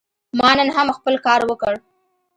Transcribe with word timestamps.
ما 0.39 0.49
نن 0.57 0.69
هم 0.75 0.87
خپل 0.97 1.15
کار 1.25 1.41
وکړ. 1.49 1.73